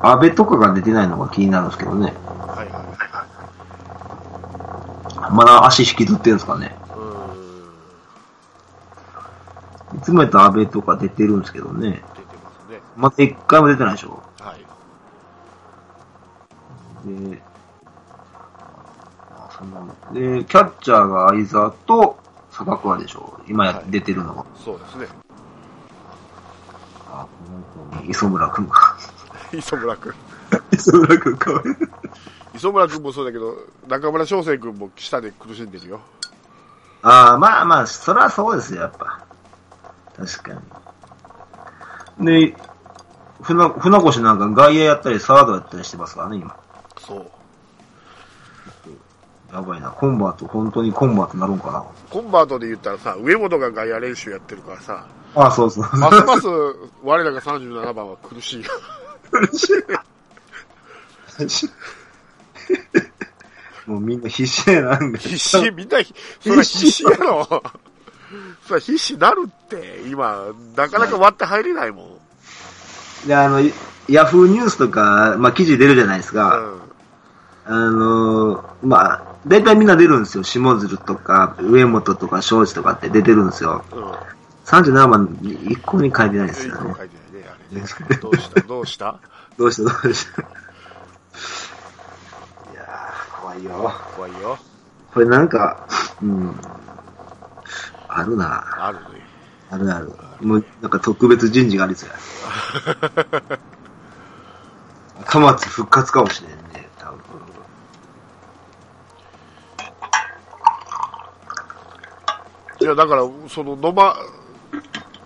[0.04, 2.14] 安倍とかが出てないのが気になるんですけどね。
[2.48, 2.84] はいはいは
[5.32, 5.34] い。
[5.34, 6.76] まだ足引きずってるんですかね。
[10.06, 10.12] うーん。
[10.12, 11.90] いつもやったら安倍とか出てるんですけどね。
[11.90, 12.02] 出て
[12.44, 12.80] ますね。
[12.96, 14.22] まだ一回も出てないでしょ。
[14.40, 14.60] はい。
[17.32, 17.42] で、
[19.32, 22.20] あそんなので、キャッチャーが相沢と
[22.52, 23.40] 坂倉でしょ。
[23.48, 24.46] 今や、はい出てるのが。
[24.64, 25.08] そうですね。
[27.12, 28.76] あ、この子に磯村くんが。
[29.52, 30.14] 磯村君。
[30.72, 31.76] 磯村くんかわいい。
[32.56, 36.00] 磯村君 もそうだけど、中村翔成君も下で苦しんでるよ。
[37.02, 39.26] ああ、まあまあ、そりゃそうですよ、やっぱ。
[40.18, 40.62] 確か
[42.20, 42.26] に。
[42.26, 42.56] で、
[43.42, 46.56] 船、船越なんか外野やったりサードやったりしてますからね、今。
[47.00, 47.32] そう。
[49.54, 49.92] やばいな。
[49.92, 51.86] コンバート、本当にコンバートなるんかな。
[52.10, 55.84] コンバートで言ったらさ、上本が外野練習やってるからさ、あそうそう。
[55.84, 56.48] ますます
[57.04, 58.72] 我らが37番は苦しいよ。
[63.86, 65.20] もうみんな必死やなんで。
[65.20, 66.00] 必死、みんな、
[66.40, 67.62] それは必死やろ。
[68.68, 70.46] そ必死なるって、今、
[70.76, 73.28] なかなか割って入れないもん。
[73.28, 73.60] で、あの、
[74.08, 76.60] ヤフーニュースとか、まあ、記事出るじゃないですか。
[76.60, 76.82] うん。
[77.68, 80.44] あのーまあ、大体みんな出るんですよ。
[80.44, 83.84] 下鶴とか、上本とか、庄司とかって出てるんですよ。
[83.92, 84.12] うん。
[84.66, 87.06] 37番、一向に書いてないですよね一個書。
[87.06, 87.88] いてないね、あれね。
[88.22, 88.62] どうした？
[88.62, 89.20] どうした？
[89.58, 89.92] どうした？
[90.04, 90.42] どうした？
[90.42, 90.46] い
[92.76, 93.94] やー、怖いよ。
[94.16, 94.58] 怖いよ。
[95.14, 95.88] これなんか、
[96.22, 96.56] うん、
[98.16, 98.86] あるな。
[98.88, 99.06] あるね。
[99.70, 100.14] あるある。
[100.42, 102.16] もう、なんか特別人事がありそうや。
[105.22, 107.20] 赤松復活かもしれんね、多分。
[112.80, 114.16] いや、だから、その、野間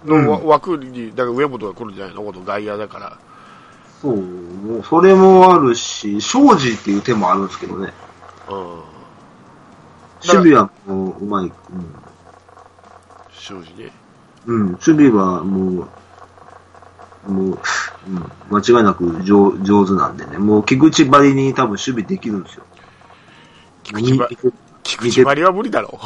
[0.05, 2.23] うんのわ枠に、だから上本が来るんじゃないの？
[2.23, 3.17] この外野だから。
[4.01, 7.93] そう、もうそれもあるし、庄司っていう手もあるんですけどね。
[8.49, 8.55] うん。
[10.25, 11.51] 守備はもう、うまい。
[13.49, 13.91] 正直ね。
[14.45, 14.55] うん。
[14.55, 15.87] うん、守備はも
[17.27, 17.59] う、もう、
[18.07, 20.37] うん、間違いなく上上手なんでね。
[20.37, 22.63] もう、菊池張りに多分守備できるんですよ。
[23.83, 24.29] 菊池ば
[24.83, 25.99] 菊池張りは無理だろ。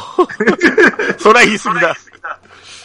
[1.20, 1.96] それは言い過ぎだ。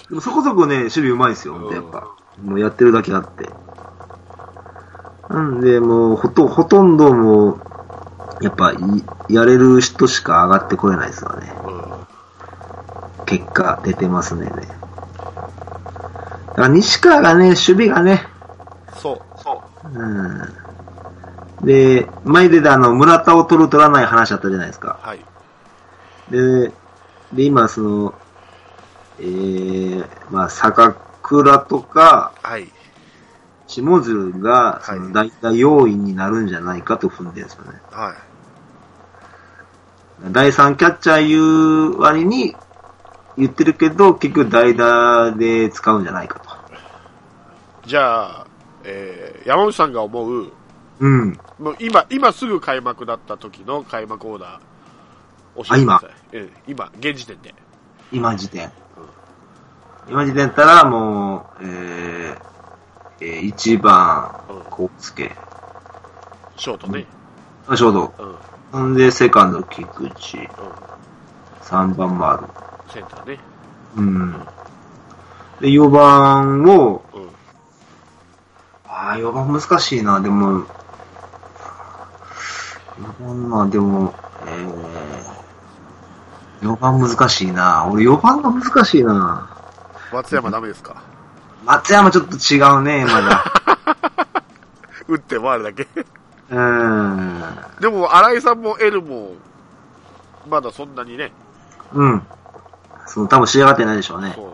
[0.09, 2.09] でもそこそこね、守備うまいですよ、ほんとやっぱ。
[2.42, 3.49] もうやってるだけあって。
[5.29, 7.61] なんで、もう、ほと、ほとんどもう、
[8.40, 8.77] やっぱ、い
[9.29, 11.53] やれる人しか上がってこれないですよね。
[11.66, 12.08] うん。
[13.28, 14.46] 結果出てますね。
[14.46, 14.62] だか
[16.62, 18.22] ら西川がね、守備がね、
[18.96, 19.20] そう。
[19.40, 20.40] そうん。
[21.62, 24.98] で、前であの、村田を取る取らない話あったじゃないですか。
[25.04, 25.06] う。
[25.06, 25.20] はい。
[26.30, 26.72] で、
[27.32, 28.14] で、今、その、
[29.20, 32.72] えー、まあ、坂倉とか、はい。
[33.66, 37.78] 下鶴が、その、代打要員になるんじゃないかと踏んでるんですよね。
[37.90, 38.14] はい。
[40.32, 41.40] 第3キャッチャー言
[41.92, 42.56] う割に
[43.38, 46.51] 言ってるけど、結局代打で使うんじゃないかと。
[47.87, 48.46] じゃあ、
[48.85, 50.53] えー、山本さんが思う、
[51.01, 51.38] うん。
[51.59, 56.11] もう今、今すぐ開幕だった時の開幕オーダー、教えてください。
[56.33, 57.55] ええ今、現時点で。
[58.11, 58.70] 今時点。
[60.09, 65.37] 今時点やったら、もう、えー、えー、1番、こうつけ。
[66.57, 67.07] ショートね。
[67.68, 68.12] あちょうど。
[68.72, 68.87] うん。
[68.87, 68.94] うん。
[68.94, 70.51] で、セカンド、菊池。
[71.62, 72.44] 3番、丸。
[72.88, 73.38] センターね。
[73.96, 74.33] うん。
[75.61, 77.29] で、4番を、うん。
[78.88, 80.64] ああ、4番難しいな、でも、
[83.01, 84.14] 4番な、でも、
[84.46, 87.87] えー、4番難しいな。
[87.90, 89.48] 俺4番が難しいな。
[90.12, 90.96] 松山ダメですか？
[91.64, 93.44] 松山ちょっと違うね、まだ。
[95.07, 95.83] 打ってもあれだけ。
[96.51, 97.42] うーん。
[97.81, 99.33] でも、新井さんも L も、
[100.48, 101.33] まだそんなにね。
[101.92, 102.22] うん。
[103.09, 104.33] その、多分仕上がってないでしょうね。
[104.35, 104.47] そ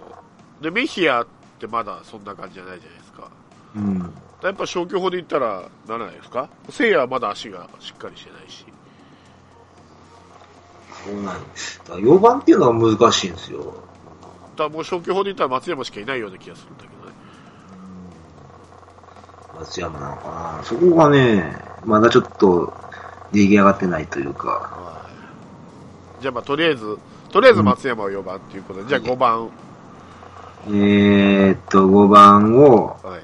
[0.61, 0.63] う。
[0.63, 1.27] で、メヒアっ
[1.59, 3.29] てまだそんな感じじゃないじゃないですか。
[3.77, 4.15] うん。
[4.43, 6.49] やっぱ消去法で言ったら、ならないですか？
[6.69, 8.67] 聖夜はまだ足がしっかりしてないし。
[11.05, 11.39] そうなんだか
[11.89, 13.75] ら4番っていうのが難しいんですよ。
[14.57, 17.17] だもう消去法で言ったら松山しかいないような気がするんだけどね。
[19.59, 20.65] 松山なのかな。
[20.65, 22.73] そこがね、まだちょっと
[23.33, 24.49] 出来上がってないというか。
[24.49, 25.07] は
[26.19, 26.23] い。
[26.23, 26.99] じゃあまあとりあえず、
[27.35, 29.51] とりあえず松山を4番っていうことで、じゃあ5番。
[30.69, 33.21] えーっと、5番を、はい。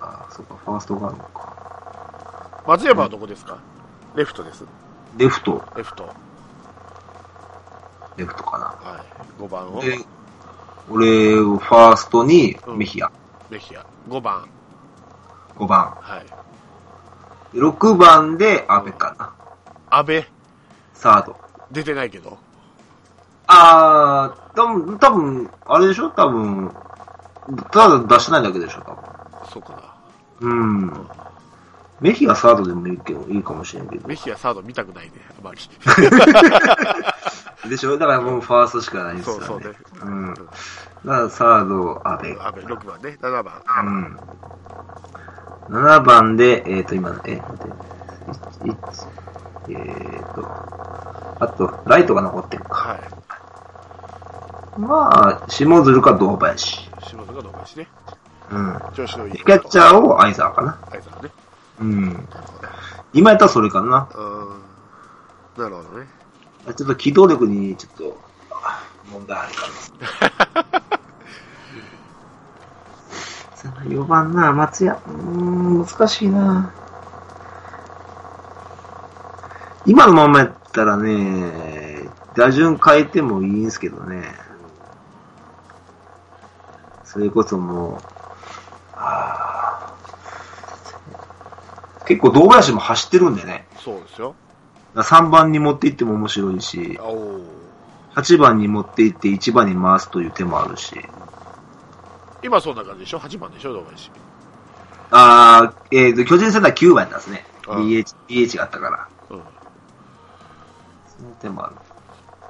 [0.00, 2.62] あ、そっか、ファーストがあるのか。
[2.64, 3.58] 松山はどこですか？
[4.14, 4.64] レフトです。
[5.16, 6.04] レフト、レフト。
[6.04, 6.14] は
[8.16, 9.02] レフトか
[9.38, 9.42] い。
[9.42, 9.82] 5番を
[10.90, 13.10] 俺、ファーストにうんメヒア、
[13.50, 13.84] メヒア。
[14.08, 14.48] 5番。
[15.56, 15.92] 5番。
[16.00, 16.26] はい。
[17.52, 19.32] で6番でアベかな。
[19.90, 20.28] 安倍、
[20.94, 21.47] サード。
[21.70, 22.38] 出てないけど。
[23.46, 26.10] あー、多分、多分、あれでしょ？
[26.10, 26.70] 多分、
[27.70, 28.80] ただ出してないだけでしょ？
[28.82, 29.04] 多分。
[29.50, 29.78] そうかな。
[30.40, 31.08] うん。
[32.00, 34.06] メヒアサードでもいいけど、いいかもしれんけど。
[34.06, 35.60] メヒアサード見たくないね、あまり。
[37.68, 37.98] でしょ？
[37.98, 39.46] だからもうファーストしかないんですよね。
[39.46, 39.78] そうそうね。
[40.02, 40.34] うん。
[40.34, 40.48] だか
[41.04, 42.32] らサード、アベ。
[42.40, 43.18] 安倍、6番ね。
[43.20, 43.62] 7番。
[43.84, 44.16] うん。
[45.70, 48.76] 7番で、えっ、ー、と、今、え、待って。
[49.68, 50.46] 1、えっ、ー、と、
[51.40, 52.74] あと、ライトが残ってるか。
[52.74, 53.00] はい。
[54.80, 56.88] まあ、下鶴か堂林。
[57.00, 57.88] 下津が堂林ね。
[58.50, 58.78] うん。
[58.94, 59.32] 調子のいい。
[59.34, 60.78] キャッチャーを相沢かな。
[60.90, 61.30] あいつはね。
[61.80, 62.28] うん。
[63.12, 64.08] 今やったらそれかな。
[64.14, 65.62] うん。
[65.62, 66.06] なるほどね。
[66.76, 69.92] ちょっと機動力にちょっと、あ問題あるからです。
[73.88, 74.94] 4番な、松屋。
[74.94, 76.72] うーん、難しいな。
[79.88, 84.22] 今のままやったらね、打順変えてもいいんですけどね。
[87.04, 87.98] それこそもう、
[88.94, 93.66] あー結構堂林も走ってるんでね。
[93.78, 94.34] そうですよ。
[94.94, 97.40] 3番に持っていっても面白いし、おお。
[98.14, 101.00] 8番に持っていって1番に回すという手もあるし。
[102.42, 103.72] 今そんな感じでしょ ?8 番でしょ？
[103.72, 104.10] 堂林。
[105.10, 107.46] あー、えーと、巨人戦では9番やったんですね。
[107.66, 109.08] ああ DH、DH があったから。
[109.30, 109.42] うん。
[111.40, 111.72] 手もあ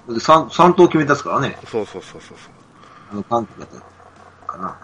[0.08, 0.14] る。
[0.14, 1.58] で 3, 3投決めたっすからね。
[1.66, 2.52] そうそうそうそうそう。
[3.12, 3.80] あの、韓国だっ
[4.46, 4.78] たかな。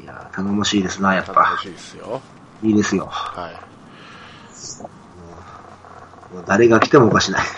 [0.00, 1.68] いやー、頼もしいですな、やっぱ楽し。
[1.68, 2.20] いですよ。
[2.62, 3.06] いいですよ。
[3.06, 3.54] はい。
[6.34, 7.42] もう誰が来てもおかしない。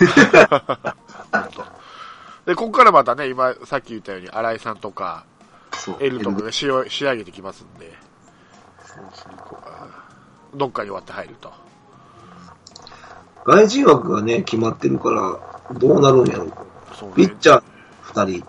[2.47, 5.25] で、ここからまたね、今、さっき言ったように、新井さんとか、
[5.73, 5.97] そう。
[6.01, 7.93] エルとかが仕上仕上げてきますんで、
[8.87, 9.33] そうそう
[10.55, 11.68] どっかに割って入ると。
[13.49, 16.53] 外人枠がね、決まってるから、どうなるんやろう。
[16.95, 17.37] そうねピッ。
[17.39, 17.63] チャー
[18.13, 18.45] 2人。
[18.45, 18.49] っ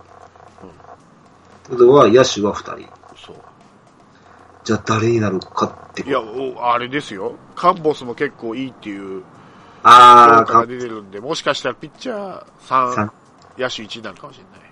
[1.64, 2.90] てことは、野手は2人。
[3.16, 3.36] そう。
[4.66, 7.36] じゃあ誰になるかっていや、おあれですよ。
[7.56, 9.24] カンボスも結構いいっていう
[9.84, 13.14] あー評価が出てるんで、もしかしたらピッチャー3さ、
[13.58, 14.70] 野手1になるかもしれない。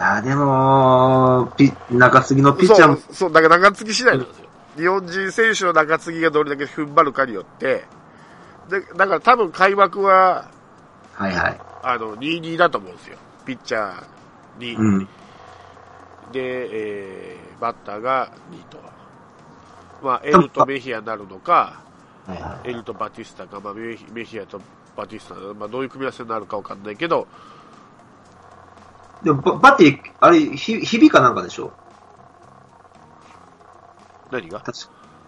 [0.00, 4.48] あーでも、ピ中継ぎのピッチャーも、そう、そう、だから中継ぎ次第なんですよ。
[4.76, 7.84] 日本人選手の中継ぎがどれだけ踏ん張るかによって、
[8.68, 10.50] で、だから多分開幕は、
[11.14, 11.60] はいはい。
[11.82, 13.16] あの、2-2だと思うんですよ。
[13.44, 14.78] ピッチャー2。
[14.78, 15.04] うん。
[15.04, 15.08] で、
[16.34, 18.78] えー、バッターが2と。
[20.02, 21.80] まあ、エルとメヒアになるのか、
[22.26, 24.60] はいはエルとバティスタか、まあ、メヒアと
[24.96, 27.26] バティスタ、まあ、どういう組み合わせになるかわかんないけど、
[29.22, 29.24] い。
[29.24, 31.72] でも、ババッテリー、あれ、ひ、日々かなんかでしょ？
[34.30, 34.62] 何が？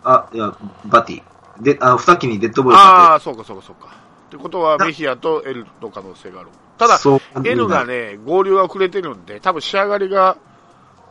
[0.05, 0.55] あ、いや、
[0.87, 1.23] バッティ。
[1.61, 3.89] で、あの、二木にデッドボールあかあ、そうかそうかそうか。
[4.29, 6.51] ってことは、メヒアとエルの可能性がある。
[6.79, 6.99] ただ、
[7.45, 10.37] エルがね、合流が遅れてるんで、多分仕上がりが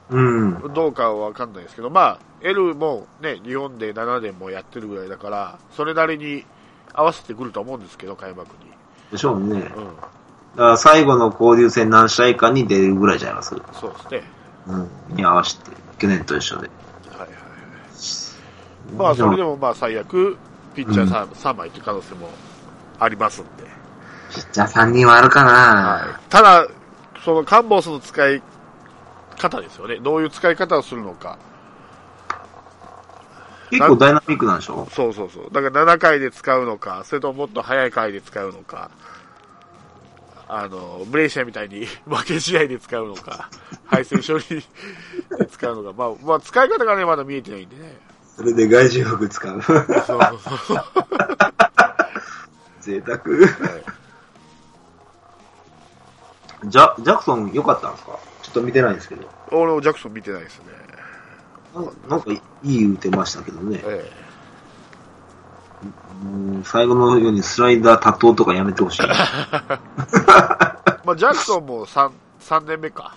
[0.10, 0.74] うん。
[0.74, 6.46] どうかはわかんないですけど、まあ、エルもね、日本で7年もやってるぐらいだから、それなりに
[6.94, 8.72] 合わせてくると思うんですけど、開幕に。
[9.12, 9.48] でしょうね。
[9.48, 9.60] うん。
[9.60, 9.70] だか
[10.56, 13.56] ら最後の交流戦何試合かに出るぐらいじゃいます。
[13.74, 14.24] そうですね。
[14.68, 15.16] うん。
[15.16, 16.70] に合わせて、去年と一緒で。
[18.98, 19.08] はいはいはい。
[19.08, 20.38] まあ、それでもまあ、最悪、
[20.76, 22.30] ピッチャー 3,、3枚という可能性も
[23.00, 23.64] ありますんで。
[24.34, 26.68] ピッチャー3人はあるかな、ただ、
[27.26, 28.42] そのカンボスの使い
[29.38, 30.00] 方ですよね。
[30.00, 31.38] どういう使い方をするのか。
[33.72, 34.88] 結構ダイナミックなんでしょ？
[34.92, 35.48] そうそうそう。
[35.52, 38.90] だから7回で使うのか、それとももっと早い回で使うのか、
[40.48, 43.50] あの、ブレイシアみたいに 負け試合で使うのか、
[43.86, 44.64] 敗戦処理
[45.38, 47.96] で使うのか、まあ、まあ、使い方がね、まだ見えてないんでね。
[48.40, 49.62] それで外人枠使う。
[49.62, 50.20] そうそう
[50.66, 50.84] そう。
[52.80, 53.18] 贅沢。
[53.18, 53.84] はい
[56.66, 58.18] ジャ、ジャクソン良かったんですか？
[58.44, 59.28] ちょっと見てないんですけど。
[59.52, 60.66] 俺もジャクソン見てないですね。
[61.76, 63.82] なんかなんかいい言うてましたけどね。
[63.84, 64.10] え
[66.24, 69.04] もう最後のようにスライダー多投とかやめてほしい。
[69.04, 69.08] え。
[71.06, 73.16] まあ、ジャクソンも3、三年目か。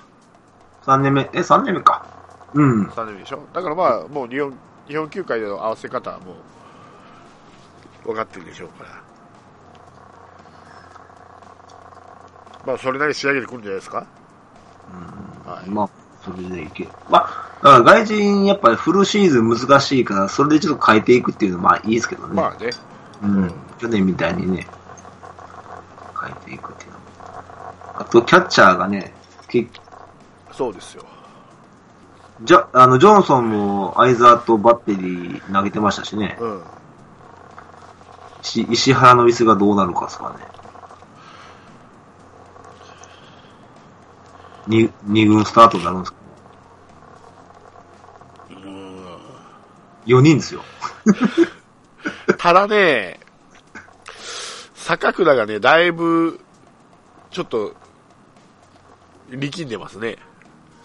[0.84, 2.06] 3年目、え、3年目か。
[2.54, 2.86] うん。
[2.86, 3.40] 3年目でしょ？
[3.52, 4.52] だからまあ、もう日本、
[4.92, 6.34] 日本球界での合わせ方はも
[8.04, 9.02] う、分かってるでしょうから。
[12.66, 14.06] まあ、それなりに仕上げてくるんじゃないですか？
[15.46, 15.70] はい。
[15.70, 15.90] まあ、
[16.22, 16.86] それでいけ。
[17.08, 17.22] まあ、
[17.62, 22.34] だから外人やっぱりフルシーズン難しいから、それでちょっと変えていくっていうのはまあいいですけどね。
[22.34, 22.68] まあね。
[23.22, 23.54] うん。
[23.78, 24.66] 去年みたいにね、
[26.20, 27.04] 変えていくっていうのも。
[27.96, 29.14] あと、キャッチャーがね、
[29.48, 29.70] 結
[30.52, 31.06] そうですよ。
[32.44, 36.36] じゃ、あの、ジョンソンも相沢とバッテリー投げてましたしね。
[36.40, 36.62] うん。
[38.42, 40.44] し石原の椅子がどうなるかですかね。
[44.66, 46.22] に、二軍スタートになるんですか
[50.06, 50.62] 4人ですよ。
[52.38, 53.20] ただね、
[54.74, 56.40] 坂倉がね、だいぶ、
[57.30, 57.74] ちょっと、
[59.28, 60.18] 力んでますね。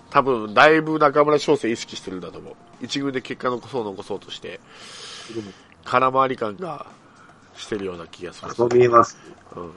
[0.09, 2.55] 多分、だいぶ中村翔成意識してるんだと思う。
[2.81, 4.59] 一軍で結果残そう残そうとして、
[5.83, 6.85] 空回り感が
[7.55, 8.53] してるような気がする。
[8.53, 9.17] そう見えます。
[9.55, 9.71] うん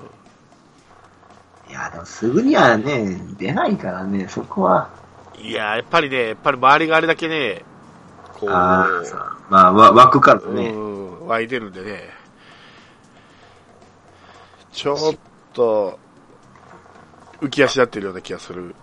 [1.70, 4.90] いや、でもすぐにはね、出ないからね、そこは。
[5.38, 7.64] いや、やっぱりね、やっぱり周りがあれだけね、
[8.40, 8.88] こう、あ
[9.48, 10.70] まあ、わ枠からね。
[10.70, 12.10] うん、湧いてるんでね、
[14.72, 14.98] ちょっ
[15.52, 15.96] と、
[17.40, 18.74] 浮き足立ってるような気がするん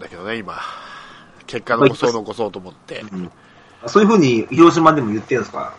[0.00, 0.54] だけどね、今。
[1.46, 3.00] 結果残そう残そうと思って。
[3.12, 3.30] うん
[3.86, 5.72] そういうふうに広島でも言ってるんですか？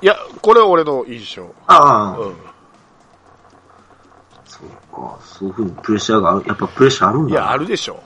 [0.00, 1.52] いや、これは俺の印象。
[1.66, 2.34] ああ、う
[4.44, 7.26] そうか、そういうふうにプレッシャーがある、やっぱプレッシャーあるんん。
[7.28, 8.00] だいや、あるでしょ。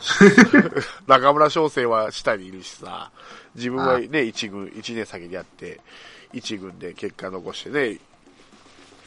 [1.06, 3.10] 中村翔成は下にいるしさ、
[3.54, 5.80] 自分はね、一軍、一年先にやって、
[6.32, 7.98] 一軍で結果残してね、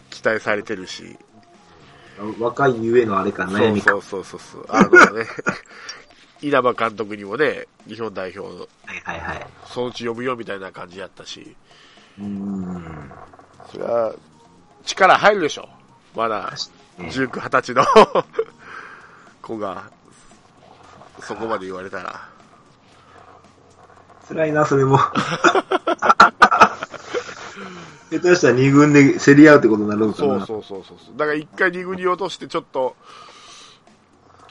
[0.09, 1.17] 期待されてるし、
[2.39, 3.93] 若いゆえのあれか、そ悩みか。
[3.93, 4.77] うそうそうそうそう。
[4.77, 5.25] あのね、
[6.43, 9.47] 稲葉監督にもね、日本代表、はいはいはい。
[9.65, 11.55] そのうち呼ぶよみたいな感じやったし、
[12.19, 13.11] うーん。
[13.71, 14.13] それは、
[14.83, 15.69] 力入るでしょ。
[16.13, 16.51] まだ、
[16.97, 17.85] ね19、20歳の
[19.41, 19.89] 子が、
[21.21, 22.27] そこまで言われたら。
[24.27, 24.97] 辛いな、それも。
[24.97, 25.13] 下
[28.19, 30.45] 手したら二軍で競り合うってことになるのかそうな。
[30.45, 30.97] そうそうそう。
[31.17, 32.97] だから一回二軍に落としてちょっと、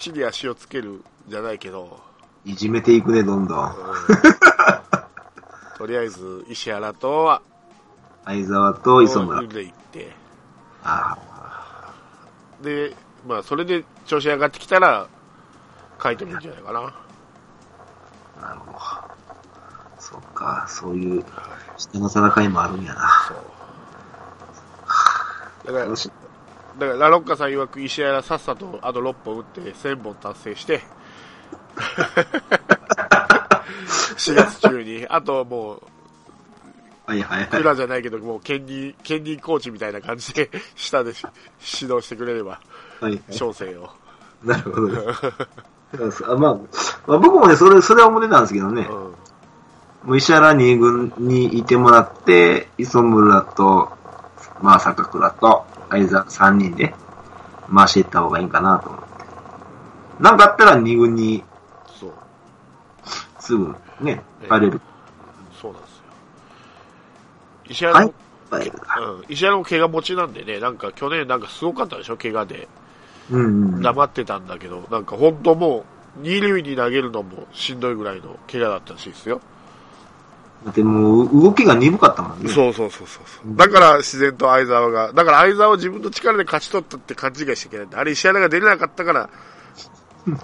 [0.03, 2.01] 地に足をつけるじゃないけど、
[2.45, 3.69] いじめていくね、どんどん。
[3.69, 3.75] うん
[5.79, 7.41] とりあえず石原と
[8.25, 9.43] 相沢と磯村。
[9.47, 10.15] で行って、
[10.85, 11.17] あ
[12.63, 12.97] で、
[13.27, 15.07] まあそれで調子上がってきたら、
[16.03, 16.81] 書いてもいいんじゃないかな。
[16.81, 16.93] あ、
[18.41, 18.79] なるほど。
[19.99, 21.25] そうか、そういう、
[21.77, 23.09] 下の戦いもあるんやな。
[23.29, 23.35] そ
[25.71, 25.73] う。
[25.73, 25.97] だから、
[26.79, 30.81] だからラロッカさん曰く石原さっさとあと6本打って1000本達成して、
[34.17, 35.83] 4月中に、あともう、
[37.07, 37.61] はいはいはい。
[37.61, 41.13] 裏じゃないけど、もう兼任、兼任コーチみたいな感じで、下で
[41.81, 42.61] 指導してくれれば、
[43.01, 43.91] はいはい小生を。
[44.45, 44.99] なるほどね。
[46.27, 46.55] あまあ、
[47.07, 48.83] まあ、僕もね、それ、それは思ってたんですけどね。
[48.83, 48.89] うん。
[48.89, 49.15] も
[50.15, 53.91] う石原二軍にいてもらって、磯村と、
[54.61, 56.95] まあ、坂倉と、相沢三人で
[57.75, 59.07] 回していった方がいいかなと思って。
[60.21, 61.45] なんかあったら二軍に
[62.01, 62.13] そう。
[63.39, 64.81] すぐね、ええバレる。
[65.61, 66.03] そうなんですよ。
[67.69, 68.15] 石原も。
[68.53, 72.69] うん、石原も怪我持ちなんでね、なんか去年なんかすごかったでしょ、怪我で。
[73.31, 73.83] うんうん。
[73.83, 75.85] 黙ってたんだけど、なんか本当も
[76.19, 79.41] う、二塁に投げるのもしんどいぐらいの怪我だったらしいですよ。
[80.65, 82.49] だってもう、動きが鈍かったもんね。
[82.49, 83.57] そうそうそうそうそう。
[83.57, 87.87] だから自然と相沢が、だから相沢を自分の力で勝ち取ったって勘違いしちゃいけない。
[87.93, 89.31] あれ石原が出れなかったから、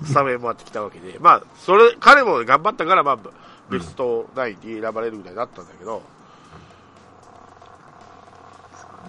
[0.02, 1.18] スタメン回ってきたわけで。
[1.20, 3.18] まあ、それ、彼も頑張ったから、まあ、
[3.70, 6.02] ベスト9に選ばれるぐらいだったんだけど、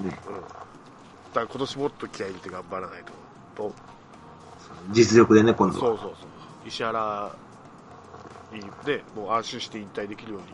[0.01, 3.03] ねだから今年もっと気合い入れて頑張らない
[3.55, 3.69] と。
[3.69, 3.73] と
[4.91, 5.79] 実力でね、今度は。
[5.79, 6.67] そうそうそう。
[6.67, 7.31] 石原
[8.53, 10.47] にね、もう安心して引退できるように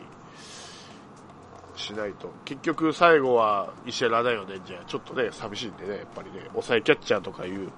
[1.76, 2.30] しないと。
[2.44, 7.70] 結局最後は石原だよね、じゃあちょっとね、寂しいんでね、やっぱりね、抑えキャッチャーとかいう、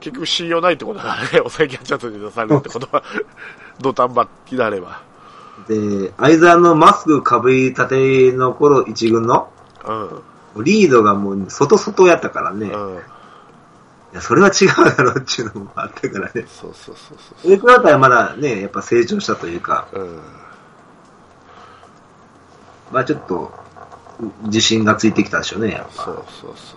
[0.00, 3.02] 結局信用ないってことだからね、 抑えキャッチャーとして出されるってことは、
[3.80, 5.02] 土壇場になれば。
[5.68, 9.48] で、相沢のマスクかぶりたての頃、一軍の、
[10.54, 10.64] うん。
[10.64, 12.66] リードがもう外外やったからね。
[12.66, 13.00] いうん。
[14.12, 16.46] や、それは違うだろうっていうのもあったからね。
[16.46, 19.98] そうそうそうそそれくらいだったらまだね、やっぱ成長したというか、う。
[19.98, 20.20] うん。
[22.92, 23.50] まあちょっと、
[24.44, 26.04] 自信がついてきたでしょうね、やっぱ。
[26.04, 26.76] そうそうそうそ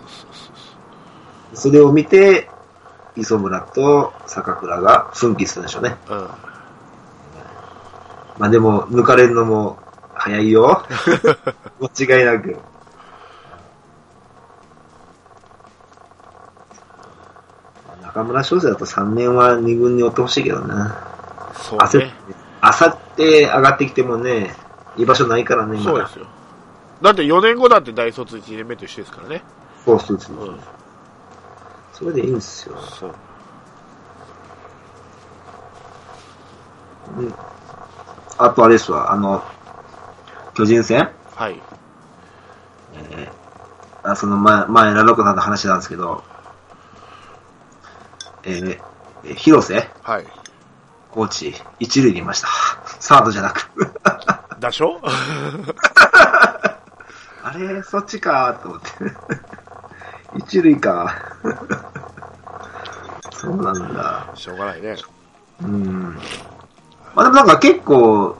[1.54, 2.48] そそれを見て、
[3.16, 5.96] 磯村と坂倉が奮起するんでしょうね。
[6.08, 6.12] う。
[6.12, 6.20] うん。
[8.38, 9.78] まあでも、抜かれるのも
[10.14, 10.84] 早いよ。
[11.80, 12.56] 間違いなく。
[18.02, 20.96] 中村翔成だと3年は2軍に追ってほしいけどな。
[21.54, 22.14] そうね。
[22.62, 24.54] あさって上がってきてもね、
[24.96, 25.78] 居場所ないからね。
[25.82, 26.26] そうですよ。
[27.02, 29.42] だって4年後だって大卒1年目と一緒ですからね。
[29.84, 30.60] そうそうそううん。
[31.92, 32.76] それでいいんですよ。
[32.78, 33.14] そう。
[37.18, 37.34] うん
[38.38, 39.42] あとあれですわ、あの、
[40.54, 41.08] 巨人戦？
[41.34, 41.58] はい。
[42.94, 46.22] えーあその前、前、ラロッカさんの話なんですけど、
[48.44, 48.80] えー
[49.24, 49.88] えー広瀬？
[50.02, 50.26] はい。
[51.10, 52.48] コーチ、一塁にいました。
[53.00, 53.70] サードじゃなく。
[54.60, 55.00] でしょ？
[57.42, 58.88] あれ、そっちかと思って。
[60.36, 61.14] 一塁か。
[63.32, 64.26] そうなんだ。
[64.34, 64.96] しょうがないね。
[65.62, 66.18] うん。
[67.14, 68.36] まあでもなんか結構、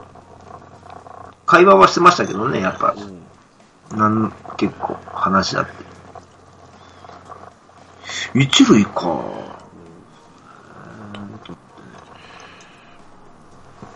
[1.45, 2.93] 会話はしてましたけどね、やっぱ。
[2.97, 3.97] うん。
[3.97, 5.71] なん、結構話だって。
[8.33, 9.17] 一塁か。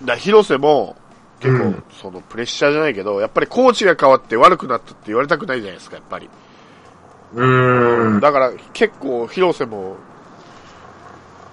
[0.03, 0.95] だ広瀬も、
[1.41, 6.29] 結構、うんそのプレッシャーじゃないけど、やっぱりコーチが変わって悪くなったって言われたくないじゃないですか、やっぱり。
[7.33, 8.19] うーん。
[8.19, 9.97] だから結構広瀬も、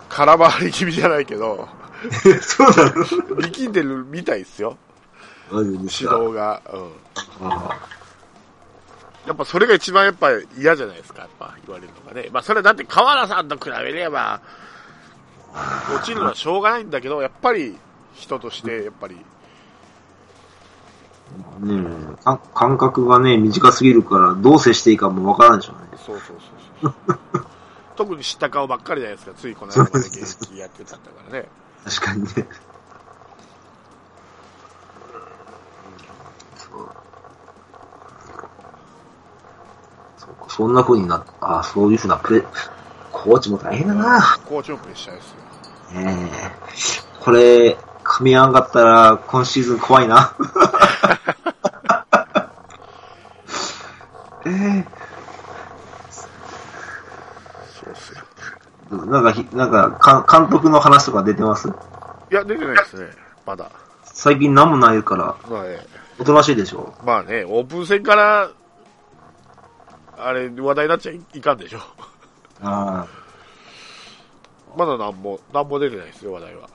[0.09, 1.69] 空回り気味じゃないけど、
[2.41, 3.41] そうなの？
[3.43, 4.77] 力んでるみたいですよ、
[5.53, 5.67] 指
[6.07, 6.19] か？
[6.19, 6.63] 導が。
[6.73, 7.49] うん。
[7.51, 7.79] あ
[9.27, 12.31] やっぱそれが一番やっぱ嫌じゃないですか、やっぱ言われるのがね。
[12.33, 14.41] まあそれはだって河原さんと比べれば、
[15.95, 17.77] 落ちるのはしょうがないんだけど、やっぱり
[18.15, 19.38] 人として、やっぱり、あ
[21.61, 21.85] ね
[22.21, 25.99] えか感覚がね、短すぎるから、どう接していいかもわからんでしょうね。
[26.05, 26.37] そうそう
[26.81, 27.45] そうそう。
[27.97, 31.49] 特に知った顔ばっかりじゃないですか、ついこの間まで現役やってたんだからね。
[31.85, 32.29] 確かにね。
[36.57, 36.89] そう。
[40.17, 42.45] そうか、そんな風になっあそういう風なプレ、
[43.13, 44.39] コーチも大変だな。
[44.45, 45.37] コーチもプレッシャーですよ。
[45.95, 46.59] ええ
[47.21, 47.77] これ、
[48.19, 50.35] 噛み合わんかったら、今シーズン怖いな。
[54.45, 54.85] ええ
[57.71, 58.25] そうっすよ。
[59.07, 61.69] なんかひ、なんかか、監督の話とか出てます？
[61.69, 61.73] い
[62.35, 63.09] や、出てないですね、
[63.47, 63.71] まだ。
[64.05, 65.87] 最近何もないから、まあね、
[66.19, 66.93] おとなしいでしょ？
[67.05, 68.51] まあね、オープン戦から、
[70.19, 71.79] あれ、話題になっちゃいかんでしょ。
[72.63, 73.07] あ
[74.77, 76.69] まだなんも、なんも出てないですよ、話題は。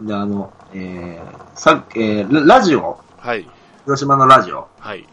[0.00, 0.04] あ。
[0.04, 3.48] で、あの、えー、さっき、えー、ララジオ、はい、
[3.84, 4.68] 広島のラジオ。
[4.78, 5.06] はい、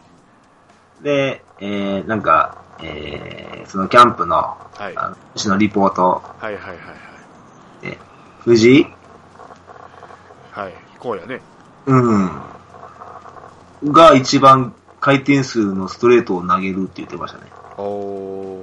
[1.02, 6.76] で、えー、なんか、えー、そのキャンプの、はい、あの、私のリポート、はい、はい、はい、
[7.82, 7.98] え、
[8.40, 8.84] 藤井？
[10.52, 10.64] はい。
[10.64, 11.40] はい、こうやね。
[11.86, 12.30] うん。
[13.84, 17.44] が一番回転数のストレートを投げるって言ってましたね。
[17.76, 18.62] おー、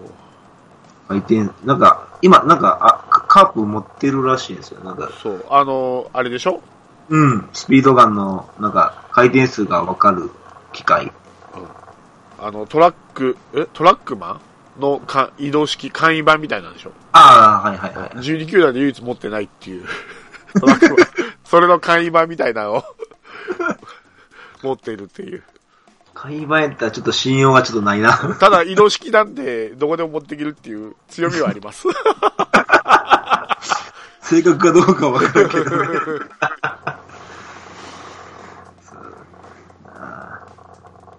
[1.08, 3.05] 回転、なんか、今、なんか、あ、
[3.36, 4.80] カカープ持ってるらしいんですよ。
[4.82, 6.62] なんか、そう、あの、あれでしょ？
[7.10, 10.32] うん、スピードガンの、なんか、回転数がわかる
[10.72, 11.12] 機械。
[12.40, 14.40] あの、トラック、え、トラックマ
[14.78, 16.92] ンのか移動式簡易版みたいなんでしょ？
[17.12, 18.10] ああ、はいはいはい。
[18.26, 19.86] 12球団で唯一持ってないっていう。
[20.58, 20.98] トラックマン。
[21.44, 22.84] それの簡易版みたいなのを
[24.64, 25.44] 持っているっていう。
[26.14, 28.14] 会話やったらちょっと信用がちょっとないな。
[28.40, 31.86] ただ移動式なんで、どこでも持っていけるっていう強みはあります。
[34.28, 36.00] 正確かどうかわからんけどね。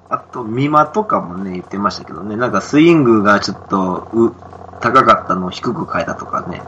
[0.08, 4.32] あと、美馬とかもね、言ってましたけどね、なんかスイングがちょっと、う、
[4.80, 6.62] 高かったのを低く変えたとかね。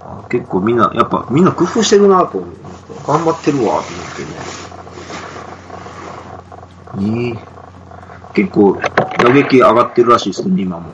[0.00, 2.54] あ結構みんな、やっぱみんな工夫してるなと思う。
[3.06, 3.82] 頑張ってるわ、と思っ
[7.02, 7.12] てね。
[7.12, 7.58] ねえ
[8.34, 8.80] 結構
[9.18, 10.92] 打撃上がってるらしいですね、今も。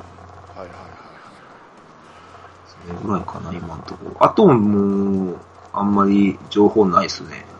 [3.04, 4.24] ぐらいかな、今のところ。
[4.24, 5.36] あともう、
[5.72, 7.53] あんまり情報ないっすね。